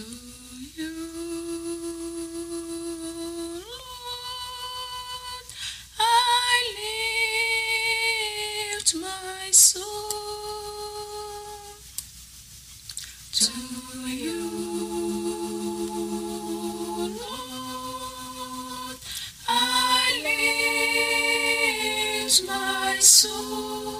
To 0.00 0.06
you, 0.76 0.96
Lord, 3.60 3.64
I 5.98 6.72
lift 8.78 8.90
my 8.94 9.50
soul. 9.50 9.84
To 13.32 13.52
you, 14.08 14.42
Lord, 17.20 18.98
I 19.46 19.50
lift 22.24 22.40
my 22.48 22.96
soul. 23.00 23.99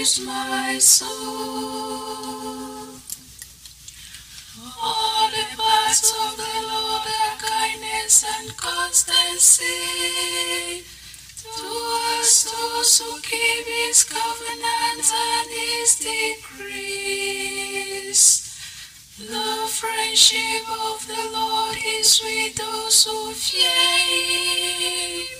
my 0.00 0.78
soul. 0.78 1.10
All 4.82 5.28
the 5.28 5.44
paths 5.58 6.10
of 6.24 6.36
the 6.38 6.56
Lord 6.72 7.04
are 7.04 7.36
kindness 7.36 8.24
and 8.24 8.56
constancy. 8.56 9.76
To 11.54 11.68
us, 12.16 12.44
those 12.50 12.98
who 12.98 13.20
keep 13.20 13.66
his 13.66 14.04
covenant 14.04 15.04
and 15.04 15.50
his 15.50 15.98
decrees. 15.98 17.20
The 19.18 19.68
friendship 19.68 20.64
of 20.66 21.06
the 21.06 21.28
Lord 21.30 21.76
is 21.84 22.20
with 22.24 22.54
those 22.56 23.04
who 23.04 23.32
fear 23.32 23.68
him, 24.08 25.39